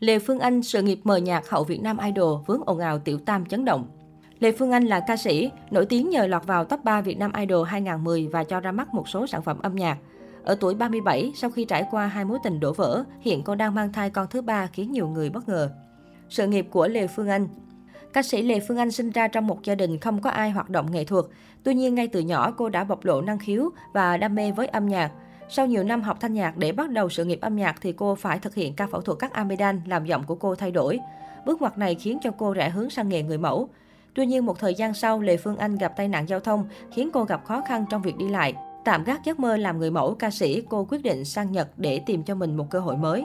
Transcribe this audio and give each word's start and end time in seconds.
Lê 0.00 0.18
Phương 0.18 0.38
Anh, 0.38 0.62
sự 0.62 0.82
nghiệp 0.82 1.00
mờ 1.04 1.16
nhạt 1.16 1.44
hậu 1.48 1.64
Việt 1.64 1.82
Nam 1.82 1.98
Idol 1.98 2.40
vướng 2.46 2.60
ồn 2.66 2.78
ào 2.78 2.98
tiểu 2.98 3.18
tam 3.18 3.46
chấn 3.46 3.64
động. 3.64 3.86
Lê 4.38 4.52
Phương 4.52 4.70
Anh 4.70 4.84
là 4.84 5.00
ca 5.00 5.16
sĩ, 5.16 5.50
nổi 5.70 5.86
tiếng 5.86 6.10
nhờ 6.10 6.26
lọt 6.26 6.46
vào 6.46 6.64
top 6.64 6.84
3 6.84 7.00
Việt 7.00 7.18
Nam 7.18 7.32
Idol 7.32 7.66
2010 7.66 8.28
và 8.32 8.44
cho 8.44 8.60
ra 8.60 8.72
mắt 8.72 8.94
một 8.94 9.08
số 9.08 9.26
sản 9.26 9.42
phẩm 9.42 9.58
âm 9.62 9.74
nhạc. 9.74 9.98
Ở 10.44 10.54
tuổi 10.60 10.74
37, 10.74 11.32
sau 11.34 11.50
khi 11.50 11.64
trải 11.64 11.84
qua 11.90 12.06
hai 12.06 12.24
mối 12.24 12.38
tình 12.42 12.60
đổ 12.60 12.72
vỡ, 12.72 13.04
hiện 13.20 13.42
cô 13.42 13.54
đang 13.54 13.74
mang 13.74 13.92
thai 13.92 14.10
con 14.10 14.26
thứ 14.30 14.42
ba 14.42 14.66
khiến 14.66 14.92
nhiều 14.92 15.08
người 15.08 15.30
bất 15.30 15.48
ngờ. 15.48 15.70
Sự 16.28 16.46
nghiệp 16.46 16.66
của 16.70 16.88
Lê 16.88 17.06
Phương 17.06 17.28
Anh 17.28 17.48
Ca 18.12 18.22
sĩ 18.22 18.42
Lê 18.42 18.60
Phương 18.68 18.76
Anh 18.76 18.90
sinh 18.90 19.10
ra 19.10 19.28
trong 19.28 19.46
một 19.46 19.64
gia 19.64 19.74
đình 19.74 19.98
không 19.98 20.20
có 20.20 20.30
ai 20.30 20.50
hoạt 20.50 20.70
động 20.70 20.92
nghệ 20.92 21.04
thuật. 21.04 21.24
Tuy 21.62 21.74
nhiên, 21.74 21.94
ngay 21.94 22.08
từ 22.08 22.20
nhỏ 22.20 22.50
cô 22.50 22.68
đã 22.68 22.84
bộc 22.84 23.04
lộ 23.04 23.20
năng 23.20 23.38
khiếu 23.38 23.70
và 23.92 24.16
đam 24.16 24.34
mê 24.34 24.52
với 24.52 24.66
âm 24.66 24.86
nhạc. 24.86 25.12
Sau 25.50 25.66
nhiều 25.66 25.84
năm 25.84 26.02
học 26.02 26.16
thanh 26.20 26.34
nhạc 26.34 26.56
để 26.56 26.72
bắt 26.72 26.90
đầu 26.90 27.08
sự 27.08 27.24
nghiệp 27.24 27.40
âm 27.40 27.56
nhạc 27.56 27.76
thì 27.80 27.92
cô 27.92 28.14
phải 28.14 28.38
thực 28.38 28.54
hiện 28.54 28.74
ca 28.74 28.86
phẫu 28.86 29.00
thuật 29.00 29.18
cắt 29.18 29.32
amidan 29.32 29.80
làm 29.86 30.06
giọng 30.06 30.24
của 30.24 30.34
cô 30.34 30.54
thay 30.54 30.70
đổi. 30.70 30.98
Bước 31.46 31.60
ngoặt 31.60 31.78
này 31.78 31.94
khiến 31.94 32.18
cho 32.22 32.30
cô 32.38 32.52
rẽ 32.52 32.70
hướng 32.70 32.90
sang 32.90 33.08
nghề 33.08 33.22
người 33.22 33.38
mẫu. 33.38 33.68
Tuy 34.14 34.26
nhiên 34.26 34.46
một 34.46 34.58
thời 34.58 34.74
gian 34.74 34.94
sau, 34.94 35.20
Lê 35.20 35.36
Phương 35.36 35.56
Anh 35.56 35.76
gặp 35.76 35.92
tai 35.96 36.08
nạn 36.08 36.28
giao 36.28 36.40
thông 36.40 36.68
khiến 36.92 37.10
cô 37.12 37.24
gặp 37.24 37.44
khó 37.44 37.62
khăn 37.68 37.84
trong 37.90 38.02
việc 38.02 38.16
đi 38.16 38.28
lại. 38.28 38.54
Tạm 38.84 39.04
gác 39.04 39.24
giấc 39.24 39.40
mơ 39.40 39.56
làm 39.56 39.78
người 39.78 39.90
mẫu 39.90 40.14
ca 40.14 40.30
sĩ, 40.30 40.62
cô 40.68 40.86
quyết 40.90 41.02
định 41.02 41.24
sang 41.24 41.52
Nhật 41.52 41.68
để 41.76 42.00
tìm 42.06 42.22
cho 42.22 42.34
mình 42.34 42.56
một 42.56 42.66
cơ 42.70 42.80
hội 42.80 42.96
mới. 42.96 43.24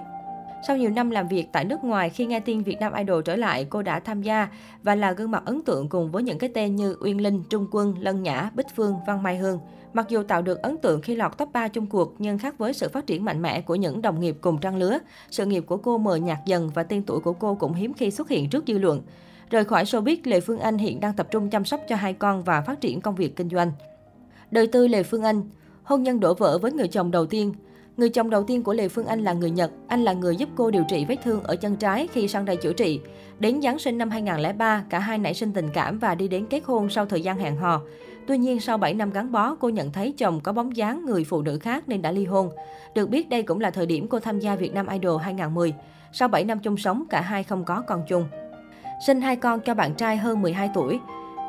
Sau 0.67 0.77
nhiều 0.77 0.90
năm 0.90 1.09
làm 1.09 1.27
việc 1.27 1.45
tại 1.52 1.66
nước 1.66 1.84
ngoài, 1.84 2.09
khi 2.09 2.26
nghe 2.26 2.40
tin 2.40 2.63
Việt 2.63 2.80
Nam 2.80 2.94
Idol 2.94 3.21
trở 3.26 3.35
lại, 3.35 3.66
cô 3.70 3.81
đã 3.81 3.99
tham 3.99 4.21
gia 4.21 4.48
và 4.84 4.95
là 4.95 5.12
gương 5.12 5.31
mặt 5.31 5.44
ấn 5.45 5.62
tượng 5.62 5.90
cùng 5.90 6.12
với 6.12 6.23
những 6.23 6.38
cái 6.38 6.49
tên 6.54 6.76
như 6.76 6.98
Uyên 7.02 7.21
Linh, 7.21 7.44
Trung 7.49 7.67
Quân, 7.71 7.95
Lân 7.99 8.23
Nhã, 8.23 8.49
Bích 8.55 8.66
Phương, 8.76 8.95
Văn 9.07 9.23
Mai 9.23 9.38
Hương. 9.38 9.59
Mặc 9.94 10.09
dù 10.09 10.23
tạo 10.23 10.41
được 10.41 10.62
ấn 10.62 10.77
tượng 10.77 11.02
khi 11.02 11.16
lọt 11.16 11.38
top 11.38 11.49
3 11.54 11.68
chung 11.68 11.85
cuộc, 11.85 12.16
nhưng 12.18 12.38
khác 12.38 12.57
với 12.57 12.73
sự 12.73 12.90
phát 12.90 13.07
triển 13.07 13.26
mạnh 13.26 13.41
mẽ 13.41 13.62
của 13.62 13.76
những 13.76 14.02
đồng 14.02 14.20
nghiệp 14.20 14.38
cùng 14.41 14.57
trang 14.57 14.77
lứa, 14.77 14.99
sự 15.31 15.45
nghiệp 15.45 15.63
của 15.68 15.77
cô 15.77 15.98
mờ 15.98 16.16
nhạt 16.16 16.40
dần 16.45 16.70
và 16.73 16.84
tên 16.84 17.04
tuổi 17.04 17.20
của 17.20 17.34
cô 17.34 17.55
cũng 17.55 17.73
hiếm 17.73 17.93
khi 17.93 18.12
xuất 18.12 18.30
hiện 18.30 18.49
trước 18.49 18.63
dư 18.68 18.77
luận. 18.77 19.02
Rời 19.49 19.66
khỏi 19.66 19.84
showbiz, 19.84 20.18
Lê 20.23 20.40
Phương 20.40 20.59
Anh 20.59 20.77
hiện 20.77 20.99
đang 20.99 21.13
tập 21.13 21.27
trung 21.32 21.49
chăm 21.49 21.66
sóc 21.66 21.82
cho 21.88 21.95
hai 21.95 22.13
con 22.13 22.43
và 22.43 22.62
phát 22.62 22.82
triển 22.82 23.01
công 23.01 23.16
việc 23.16 23.35
kinh 23.35 23.49
doanh. 23.49 23.71
Đời 24.51 24.68
tư 24.68 24.88
Lê 24.88 25.04
Phương 25.04 25.23
Anh 25.23 25.41
Hôn 25.84 26.04
nhân 26.04 26.20
đổ 26.20 26.34
vỡ 26.34 26.57
với 26.57 26.71
người 26.71 26.88
chồng 26.88 27.12
đầu 27.12 27.26
tiên 27.26 27.54
Người 27.98 28.10
chồng 28.10 28.30
đầu 28.30 28.44
tiên 28.44 28.63
của 28.63 28.74
Lê 28.74 28.88
Phương 28.88 29.05
Anh 29.05 29.24
là 29.24 29.34
người 29.34 29.52
Nhật. 29.52 29.72
Anh 29.88 30.04
là 30.04 30.13
người 30.13 30.36
giúp 30.36 30.49
cô 30.55 30.72
điều 30.72 30.84
trị 30.90 31.05
vết 31.08 31.16
thương 31.24 31.44
ở 31.44 31.55
chân 31.55 31.76
trái 31.76 32.08
khi 32.13 32.27
sang 32.27 32.46
đây 32.46 32.55
chữa 32.55 32.74
trị. 32.74 33.00
Đến 33.40 33.62
Giáng 33.62 33.80
sinh 33.80 33.98
năm 33.98 34.10
2003, 34.10 34.84
cả 34.90 35.00
hai 35.00 35.18
nảy 35.18 35.34
sinh 35.34 35.54
tình 35.54 35.70
cảm 35.74 36.00
và 36.00 36.16
đi 36.16 36.27
đến 36.27 36.46
kết 36.50 36.63
hôn 36.66 36.90
sau 36.90 37.05
thời 37.05 37.22
gian 37.22 37.38
hẹn 37.38 37.55
hò. 37.55 37.82
Tuy 38.27 38.38
nhiên, 38.38 38.60
sau 38.60 38.77
7 38.77 38.94
năm 38.94 39.12
gắn 39.12 39.32
bó, 39.32 39.55
cô 39.55 39.70
nhận 39.70 39.91
thấy 39.91 40.13
chồng 40.18 40.40
có 40.44 40.54
bóng 40.54 40.77
dáng 40.77 41.05
người 41.05 41.24
phụ 41.24 41.41
nữ 41.41 41.60
khác 41.60 41.84
nên 41.90 42.02
đã 42.02 42.12
ly 42.12 42.26
hôn. 42.26 42.50
Được 42.96 43.10
biết, 43.10 43.30
đây 43.30 43.44
cũng 43.44 43.60
là 43.60 43.72
thời 43.72 43.85
điểm 43.85 44.07
cô 44.07 44.20
tham 44.20 44.40
gia 44.40 44.55
Việt 44.55 44.74
Nam 44.74 44.88
Idol 44.88 45.22
2010. 45.22 45.74
Sau 46.13 46.28
7 46.28 46.44
năm 46.44 46.60
chung 46.60 46.78
sống, 46.78 47.04
cả 47.10 47.22
hai 47.22 47.44
không 47.44 47.66
có 47.66 47.84
con 47.88 48.04
chung. 48.07 48.26
Sinh 49.07 49.22
hai 49.22 49.35
con 49.35 49.60
cho 49.60 49.74
bạn 49.74 49.96
trai 49.96 50.18
hơn 50.18 50.41
12 50.41 50.70
tuổi. 50.74 51.00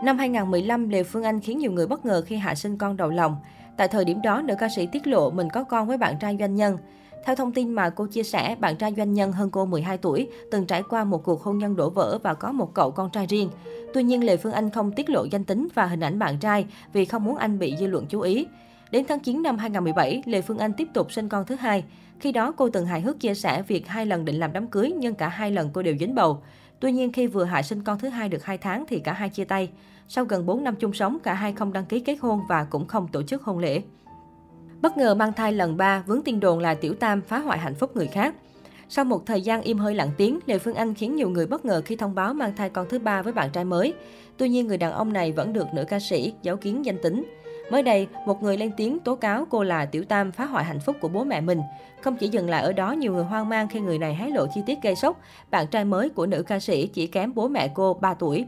Năm 0.04 0.18
2015, 0.18 0.88
Lê 0.88 1.02
Phương 1.02 1.22
Anh 1.22 1.40
khiến 1.40 1.58
nhiều 1.58 1.72
người 1.72 1.86
bất 1.86 2.06
ngờ 2.06 2.22
khi 2.26 2.36
hạ 2.36 2.54
sinh 2.54 2.78
con 2.78 2.96
đầu 2.96 3.10
lòng. 3.10 3.36
Tại 3.76 3.88
thời 3.88 4.04
điểm 4.04 4.22
đó, 4.22 4.42
nữ 4.42 4.54
ca 4.58 4.68
sĩ 4.68 4.86
tiết 4.86 5.06
lộ 5.06 5.30
mình 5.30 5.50
có 5.50 5.64
con 5.64 5.88
với 5.88 5.96
bạn 5.96 6.18
trai 6.20 6.36
doanh 6.40 6.54
nhân. 6.54 6.78
Theo 7.24 7.36
thông 7.36 7.52
tin 7.52 7.72
mà 7.72 7.90
cô 7.90 8.06
chia 8.06 8.22
sẻ, 8.22 8.56
bạn 8.60 8.76
trai 8.76 8.94
doanh 8.96 9.12
nhân 9.14 9.32
hơn 9.32 9.50
cô 9.50 9.66
12 9.66 9.98
tuổi, 9.98 10.28
từng 10.50 10.66
trải 10.66 10.82
qua 10.90 11.04
một 11.04 11.24
cuộc 11.24 11.42
hôn 11.42 11.58
nhân 11.58 11.76
đổ 11.76 11.90
vỡ 11.90 12.18
và 12.22 12.34
có 12.34 12.52
một 12.52 12.74
cậu 12.74 12.90
con 12.90 13.10
trai 13.10 13.26
riêng. 13.26 13.50
Tuy 13.94 14.02
nhiên, 14.02 14.24
Lê 14.24 14.36
Phương 14.36 14.52
Anh 14.52 14.70
không 14.70 14.92
tiết 14.92 15.10
lộ 15.10 15.24
danh 15.24 15.44
tính 15.44 15.68
và 15.74 15.86
hình 15.86 16.00
ảnh 16.00 16.18
bạn 16.18 16.38
trai 16.38 16.66
vì 16.92 17.04
không 17.04 17.24
muốn 17.24 17.36
anh 17.36 17.58
bị 17.58 17.76
dư 17.78 17.86
luận 17.86 18.06
chú 18.08 18.20
ý. 18.20 18.46
Đến 18.90 19.04
tháng 19.08 19.20
9 19.20 19.42
năm 19.42 19.58
2017, 19.58 20.22
Lê 20.26 20.40
Phương 20.40 20.58
Anh 20.58 20.72
tiếp 20.72 20.88
tục 20.94 21.12
sinh 21.12 21.28
con 21.28 21.44
thứ 21.44 21.54
hai. 21.54 21.84
Khi 22.20 22.32
đó, 22.32 22.52
cô 22.52 22.68
từng 22.70 22.86
hài 22.86 23.00
hước 23.00 23.20
chia 23.20 23.34
sẻ 23.34 23.62
việc 23.62 23.88
hai 23.88 24.06
lần 24.06 24.24
định 24.24 24.38
làm 24.38 24.52
đám 24.52 24.66
cưới 24.66 24.92
nhưng 24.96 25.14
cả 25.14 25.28
hai 25.28 25.50
lần 25.50 25.70
cô 25.72 25.82
đều 25.82 25.96
dính 26.00 26.14
bầu. 26.14 26.42
Tuy 26.80 26.92
nhiên, 26.92 27.12
khi 27.12 27.26
vừa 27.26 27.44
hạ 27.44 27.62
sinh 27.62 27.82
con 27.82 27.98
thứ 27.98 28.08
hai 28.08 28.28
được 28.28 28.44
2 28.44 28.58
tháng 28.58 28.84
thì 28.88 28.98
cả 28.98 29.12
hai 29.12 29.28
chia 29.28 29.44
tay. 29.44 29.70
Sau 30.08 30.24
gần 30.24 30.46
4 30.46 30.64
năm 30.64 30.74
chung 30.76 30.92
sống, 30.92 31.18
cả 31.22 31.34
hai 31.34 31.52
không 31.52 31.72
đăng 31.72 31.84
ký 31.84 32.00
kết 32.00 32.16
hôn 32.20 32.40
và 32.48 32.64
cũng 32.64 32.86
không 32.86 33.08
tổ 33.08 33.22
chức 33.22 33.42
hôn 33.42 33.58
lễ. 33.58 33.82
Bất 34.80 34.96
ngờ 34.96 35.14
mang 35.14 35.32
thai 35.32 35.52
lần 35.52 35.76
3, 35.76 36.02
vướng 36.06 36.22
tin 36.22 36.40
đồn 36.40 36.58
là 36.58 36.74
Tiểu 36.74 36.94
Tam 36.94 37.20
phá 37.20 37.38
hoại 37.38 37.58
hạnh 37.58 37.74
phúc 37.74 37.96
người 37.96 38.06
khác. 38.06 38.34
Sau 38.88 39.04
một 39.04 39.26
thời 39.26 39.42
gian 39.42 39.62
im 39.62 39.78
hơi 39.78 39.94
lặng 39.94 40.10
tiếng, 40.16 40.38
Lê 40.46 40.58
Phương 40.58 40.74
Anh 40.74 40.94
khiến 40.94 41.16
nhiều 41.16 41.28
người 41.28 41.46
bất 41.46 41.64
ngờ 41.64 41.82
khi 41.84 41.96
thông 41.96 42.14
báo 42.14 42.34
mang 42.34 42.56
thai 42.56 42.70
con 42.70 42.86
thứ 42.88 42.98
ba 42.98 43.22
với 43.22 43.32
bạn 43.32 43.50
trai 43.52 43.64
mới. 43.64 43.94
Tuy 44.36 44.48
nhiên, 44.48 44.66
người 44.66 44.78
đàn 44.78 44.92
ông 44.92 45.12
này 45.12 45.32
vẫn 45.32 45.52
được 45.52 45.66
nữ 45.74 45.84
ca 45.88 46.00
sĩ 46.00 46.34
giấu 46.42 46.56
kiến 46.56 46.84
danh 46.84 46.98
tính. 47.02 47.24
Mới 47.70 47.82
đây, 47.82 48.08
một 48.26 48.42
người 48.42 48.56
lên 48.56 48.70
tiếng 48.76 48.98
tố 48.98 49.14
cáo 49.14 49.46
cô 49.50 49.62
là 49.62 49.86
Tiểu 49.86 50.04
Tam 50.04 50.32
phá 50.32 50.44
hoại 50.44 50.64
hạnh 50.64 50.80
phúc 50.80 50.96
của 51.00 51.08
bố 51.08 51.24
mẹ 51.24 51.40
mình. 51.40 51.60
Không 52.00 52.16
chỉ 52.16 52.28
dừng 52.28 52.50
lại 52.50 52.62
ở 52.62 52.72
đó, 52.72 52.92
nhiều 52.92 53.12
người 53.12 53.24
hoang 53.24 53.48
mang 53.48 53.68
khi 53.68 53.80
người 53.80 53.98
này 53.98 54.14
hé 54.14 54.30
lộ 54.30 54.46
chi 54.54 54.60
tiết 54.66 54.82
gây 54.82 54.96
sốc. 54.96 55.20
Bạn 55.50 55.66
trai 55.66 55.84
mới 55.84 56.08
của 56.08 56.26
nữ 56.26 56.42
ca 56.42 56.60
sĩ 56.60 56.86
chỉ 56.86 57.06
kém 57.06 57.34
bố 57.34 57.48
mẹ 57.48 57.68
cô 57.74 57.94
3 57.94 58.14
tuổi. 58.14 58.46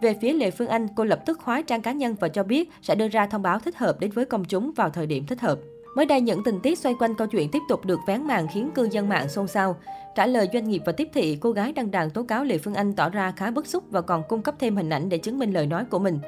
Về 0.00 0.14
phía 0.20 0.32
Lê 0.32 0.50
Phương 0.50 0.68
Anh, 0.68 0.88
cô 0.94 1.04
lập 1.04 1.26
tức 1.26 1.38
khóa 1.40 1.62
trang 1.62 1.82
cá 1.82 1.92
nhân 1.92 2.16
và 2.20 2.28
cho 2.28 2.42
biết 2.42 2.70
sẽ 2.82 2.94
đưa 2.94 3.08
ra 3.08 3.26
thông 3.26 3.42
báo 3.42 3.58
thích 3.58 3.76
hợp 3.76 4.00
đến 4.00 4.10
với 4.10 4.24
công 4.24 4.44
chúng 4.44 4.72
vào 4.76 4.90
thời 4.90 5.06
điểm 5.06 5.26
thích 5.26 5.40
hợp. 5.40 5.58
Mới 5.96 6.06
đây, 6.06 6.20
những 6.20 6.42
tình 6.42 6.60
tiết 6.60 6.78
xoay 6.78 6.94
quanh 6.98 7.14
câu 7.14 7.26
chuyện 7.26 7.50
tiếp 7.50 7.62
tục 7.68 7.84
được 7.84 8.00
vén 8.06 8.22
màn 8.22 8.46
khiến 8.48 8.70
cư 8.74 8.88
dân 8.90 9.08
mạng 9.08 9.28
xôn 9.28 9.46
xao. 9.48 9.76
Trả 10.14 10.26
lời 10.26 10.48
doanh 10.52 10.68
nghiệp 10.68 10.82
và 10.86 10.92
tiếp 10.92 11.08
thị, 11.14 11.38
cô 11.40 11.50
gái 11.50 11.72
đăng 11.72 11.90
đàn 11.90 12.10
tố 12.10 12.22
cáo 12.22 12.44
Lê 12.44 12.58
Phương 12.58 12.74
Anh 12.74 12.92
tỏ 12.92 13.08
ra 13.08 13.32
khá 13.36 13.50
bức 13.50 13.66
xúc 13.66 13.84
và 13.90 14.00
còn 14.00 14.22
cung 14.28 14.42
cấp 14.42 14.54
thêm 14.58 14.76
hình 14.76 14.90
ảnh 14.90 15.08
để 15.08 15.18
chứng 15.18 15.38
minh 15.38 15.52
lời 15.52 15.66
nói 15.66 15.84
của 15.84 15.98
mình. 15.98 16.18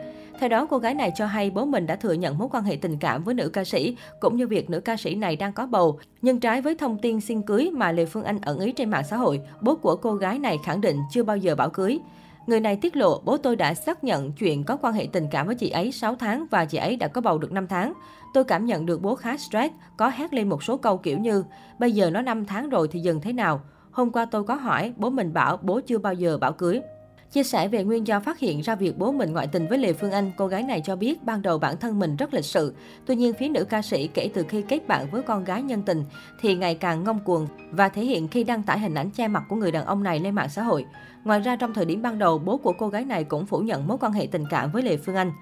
Theo 0.41 0.49
đó, 0.49 0.67
cô 0.71 0.79
gái 0.79 0.95
này 0.95 1.13
cho 1.17 1.27
hay 1.27 1.51
bố 1.51 1.65
mình 1.65 1.87
đã 1.87 1.97
thừa 1.97 2.13
nhận 2.13 2.39
mối 2.39 2.49
quan 2.53 2.65
hệ 2.65 2.77
tình 2.77 2.99
cảm 2.99 3.25
với 3.25 3.35
nữ 3.35 3.49
ca 3.49 3.65
sĩ, 3.65 3.97
cũng 4.21 4.37
như 4.37 4.47
việc 4.47 4.71
nữ 4.71 4.81
ca 4.81 4.97
sĩ 4.97 5.15
này 5.15 5.37
đang 5.37 5.53
có 5.53 5.67
bầu. 5.67 5.99
Nhưng 6.23 6.41
trái 6.41 6.63
với 6.63 6.75
thông 6.75 6.99
tin 6.99 7.21
xin 7.21 7.43
cưới 7.43 7.71
mà 7.73 7.93
Lê 7.93 8.07
Phương 8.07 8.25
Anh 8.25 8.41
ẩn 8.41 8.59
ý 8.59 8.73
trên 8.73 8.91
mạng 8.91 9.05
xã 9.11 9.17
hội, 9.17 9.41
bố 9.61 9.75
của 9.75 9.97
cô 9.97 10.15
gái 10.15 10.39
này 10.39 10.59
khẳng 10.65 10.81
định 10.81 10.97
chưa 11.11 11.23
bao 11.23 11.37
giờ 11.37 11.55
bảo 11.55 11.71
cưới. 11.71 11.99
Người 12.49 12.61
này 12.61 12.77
tiết 12.77 12.97
lộ 12.97 13.21
bố 13.25 13.37
tôi 13.37 13.57
đã 13.57 13.75
xác 13.75 14.05
nhận 14.05 14.33
chuyện 14.33 14.65
có 14.65 14.77
quan 14.77 14.95
hệ 14.95 15.09
tình 15.13 15.27
cảm 15.31 15.47
với 15.47 15.55
chị 15.55 15.71
ấy 15.71 15.93
6 15.93 16.15
tháng 16.15 16.47
và 16.51 16.65
chị 16.65 16.79
ấy 16.79 16.97
đã 16.97 17.09
có 17.09 17.21
bầu 17.21 17.39
được 17.39 17.53
5 17.53 17.67
tháng. 17.67 17.93
Tôi 18.35 18.45
cảm 18.45 18.67
nhận 18.67 18.87
được 18.87 19.03
bố 19.03 19.15
khá 19.15 19.37
stress, 19.37 19.75
có 19.97 20.09
hét 20.09 20.35
lên 20.35 20.49
một 20.49 20.63
số 20.63 20.77
câu 20.77 20.99
kiểu 20.99 21.19
như 21.19 21.45
bây 21.79 21.93
giờ 21.93 22.11
nó 22.11 22.23
5 22.23 22.45
tháng 22.45 22.69
rồi 22.69 22.89
thì 22.91 23.01
dừng 23.01 23.21
thế 23.21 23.33
nào. 23.33 23.61
Hôm 23.91 24.11
qua 24.13 24.25
tôi 24.25 24.45
có 24.45 24.55
hỏi, 24.55 24.93
bố 24.97 25.11
mình 25.11 25.33
bảo 25.33 25.57
bố 25.57 25.81
chưa 25.81 25.99
bao 25.99 26.15
giờ 26.15 26.39
bảo 26.39 26.53
cưới. 26.53 26.81
Chia 27.33 27.43
sẻ 27.43 27.69
về 27.69 27.85
nguyên 27.85 28.07
do 28.07 28.21
phát 28.21 28.39
hiện 28.39 28.61
ra 28.61 28.75
việc 28.75 28.99
bố 28.99 29.13
mình 29.13 29.33
ngoại 29.33 29.47
tình 29.47 29.67
với 29.69 29.79
Lê 29.79 29.93
Phương 29.93 30.11
Anh, 30.11 30.31
cô 30.37 30.47
gái 30.47 30.63
này 30.63 30.83
cho 30.85 30.97
biết 30.97 31.25
ban 31.25 31.43
đầu 31.43 31.59
bản 31.59 31.77
thân 31.77 31.99
mình 31.99 32.17
rất 32.17 32.35
lịch 32.35 32.45
sự. 32.45 32.75
Tuy 33.07 33.17
nhiên, 33.17 33.33
phía 33.39 33.49
nữ 33.49 33.65
ca 33.65 33.83
sĩ 33.83 34.09
kể 34.15 34.31
từ 34.35 34.45
khi 34.49 34.63
kết 34.63 34.89
bạn 34.89 35.11
với 35.11 35.23
con 35.23 35.45
gái 35.45 35.63
nhân 35.63 35.83
tình 35.83 36.05
thì 36.41 36.55
ngày 36.55 36.75
càng 36.75 37.05
ngông 37.05 37.19
cuồng 37.25 37.47
và 37.71 37.89
thể 37.89 38.05
hiện 38.05 38.29
khi 38.29 38.45
đăng 38.45 38.63
tải 38.63 38.79
hình 38.79 38.95
ảnh 38.95 39.11
che 39.11 39.29
mặt 39.29 39.43
của 39.49 39.57
người 39.57 39.73
đàn 39.73 39.85
ông 39.85 40.03
này 40.03 40.21
lên 40.21 40.35
mạng 40.35 40.49
xã 40.49 40.63
hội. 40.63 40.85
Ngoài 41.25 41.41
ra, 41.41 41.57
trong 41.57 41.75
thời 41.75 41.85
điểm 41.85 42.03
ban 42.03 42.19
đầu, 42.19 42.39
bố 42.39 42.57
của 42.57 42.73
cô 42.79 42.89
gái 42.89 43.05
này 43.05 43.25
cũng 43.25 43.47
phủ 43.47 43.59
nhận 43.59 43.87
mối 43.87 43.99
quan 44.01 44.13
hệ 44.13 44.27
tình 44.27 44.45
cảm 44.51 44.73
với 44.73 44.83
Lê 44.83 44.97
Phương 44.97 45.17
Anh. 45.17 45.33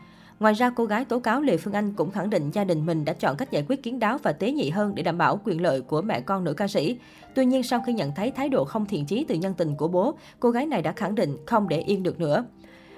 Ngoài 0.40 0.54
ra, 0.54 0.70
cô 0.70 0.84
gái 0.84 1.04
tố 1.04 1.18
cáo 1.18 1.42
Lê 1.42 1.56
Phương 1.56 1.74
Anh 1.74 1.92
cũng 1.92 2.10
khẳng 2.10 2.30
định 2.30 2.50
gia 2.50 2.64
đình 2.64 2.86
mình 2.86 3.04
đã 3.04 3.12
chọn 3.12 3.36
cách 3.36 3.50
giải 3.50 3.64
quyết 3.68 3.82
kiến 3.82 3.98
đáo 3.98 4.18
và 4.22 4.32
tế 4.32 4.52
nhị 4.52 4.70
hơn 4.70 4.94
để 4.94 5.02
đảm 5.02 5.18
bảo 5.18 5.40
quyền 5.44 5.62
lợi 5.62 5.80
của 5.80 6.02
mẹ 6.02 6.20
con 6.20 6.44
nữ 6.44 6.52
ca 6.52 6.68
sĩ. 6.68 6.98
Tuy 7.34 7.46
nhiên, 7.46 7.62
sau 7.62 7.80
khi 7.86 7.92
nhận 7.92 8.12
thấy 8.16 8.30
thái 8.30 8.48
độ 8.48 8.64
không 8.64 8.86
thiện 8.86 9.06
chí 9.06 9.24
từ 9.28 9.34
nhân 9.34 9.54
tình 9.54 9.76
của 9.76 9.88
bố, 9.88 10.14
cô 10.40 10.50
gái 10.50 10.66
này 10.66 10.82
đã 10.82 10.92
khẳng 10.92 11.14
định 11.14 11.36
không 11.46 11.68
để 11.68 11.80
yên 11.80 12.02
được 12.02 12.20
nữa. 12.20 12.44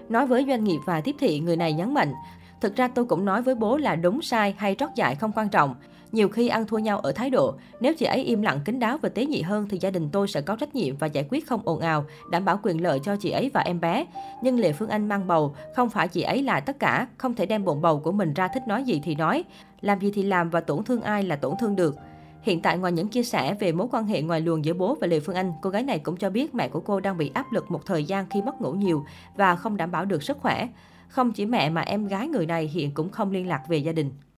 Nói 0.09 0.27
với 0.27 0.45
doanh 0.49 0.65
nghiệp 0.65 0.79
và 0.87 1.01
tiếp 1.01 1.17
thị, 1.19 1.41
người 1.41 1.57
này 1.57 1.73
nhấn 1.73 1.95
mạnh, 1.95 2.13
Thực 2.61 2.77
ra 2.77 2.89
tôi 2.89 3.05
cũng 3.05 3.25
nói 3.25 3.43
với 3.43 3.55
bố 3.55 3.77
là 3.77 3.97
đúng 3.97 4.23
sai 4.23 4.55
hay 4.59 4.75
trót 4.75 4.91
dại 4.95 5.15
không 5.15 5.33
quan 5.33 5.49
trọng. 5.49 5.75
Nhiều 6.13 6.29
khi 6.29 6.49
ăn 6.49 6.67
thua 6.67 6.79
nhau 6.79 6.99
ở 6.99 7.13
thái 7.13 7.31
độ, 7.31 7.55
nếu 7.81 7.95
chị 7.95 8.07
ấy 8.07 8.25
im 8.25 8.43
lặng 8.43 8.61
kín 8.65 8.79
đáo 8.79 8.99
và 9.03 9.09
tế 9.09 9.27
nhị 9.27 9.43
hơn 9.43 9.67
thì 9.71 9.79
gia 9.81 9.91
đình 9.91 10.09
tôi 10.13 10.29
sẽ 10.29 10.41
có 10.41 10.57
trách 10.57 10.75
nhiệm 10.75 10.97
và 10.97 11.07
giải 11.07 11.27
quyết 11.31 11.47
không 11.47 11.61
ồn 11.65 11.81
ào, 11.81 12.05
đảm 12.31 12.45
bảo 12.45 12.61
quyền 12.63 12.83
lợi 12.83 13.01
cho 13.05 13.17
chị 13.17 13.31
ấy 13.31 13.51
và 13.55 13.61
em 13.61 13.81
bé. 13.81 14.07
Nhưng 14.43 14.59
lệ 14.59 14.73
Phương 14.73 14.89
Anh 14.89 15.09
mang 15.09 15.27
bầu, 15.27 15.55
không 15.77 15.91
phải 15.91 16.09
chị 16.09 16.23
ấy 16.23 16.43
là 16.43 16.61
tất 16.61 16.79
cả, 16.79 17.07
không 17.19 17.35
thể 17.35 17.47
đem 17.47 17.65
bụng 17.65 17.83
bầu 17.83 18.01
của 18.01 18.13
mình 18.13 18.35
ra 18.35 18.49
thích 18.49 18.63
nói 18.67 18.85
gì 18.85 19.01
thì 19.05 19.15
nói, 19.15 19.45
làm 19.81 20.01
gì 20.01 20.11
thì 20.15 20.23
làm 20.23 20.51
và 20.51 20.61
tổn 20.61 20.85
thương 20.85 21.03
ai 21.03 21.23
là 21.23 21.37
tổn 21.37 21.55
thương 21.61 21.77
được. 21.77 21.97
Hiện 22.43 22.63
tại 22.63 22.79
ngoài 22.79 22.93
những 22.93 23.09
chia 23.09 23.23
sẻ 23.23 23.55
về 23.61 23.73
mối 23.73 23.87
quan 23.91 24.07
hệ 24.07 24.23
ngoài 24.23 24.41
luồng 24.41 24.65
giữa 24.65 24.75
bố 24.75 24.97
và 25.01 25.07
Lê 25.07 25.21
Phương 25.21 25.37
Anh, 25.37 25.53
cô 25.63 25.71
gái 25.71 25.83
này 25.83 25.99
cũng 25.99 26.17
cho 26.17 26.31
biết 26.31 26.55
mẹ 26.55 26.69
của 26.69 26.81
cô 26.81 27.01
đang 27.01 27.17
bị 27.19 27.31
áp 27.35 27.53
lực 27.53 27.71
một 27.71 27.87
thời 27.87 28.05
gian 28.05 28.27
khi 28.31 28.43
mất 28.43 28.61
ngủ 28.61 28.73
nhiều 28.73 29.05
và 29.37 29.57
không 29.57 29.77
đảm 29.77 29.91
bảo 29.91 30.05
được 30.05 30.23
sức 30.23 30.39
khỏe. 30.41 30.69
Không 31.09 31.33
chỉ 31.33 31.47
mẹ 31.47 31.71
mà 31.71 31.81
em 31.81 32.07
gái 32.07 32.29
người 32.29 32.47
này 32.47 32.67
hiện 32.67 32.91
cũng 32.95 33.09
không 33.11 33.31
liên 33.31 33.47
lạc 33.49 33.63
về 33.69 33.77
gia 33.79 33.93
đình. 33.93 34.11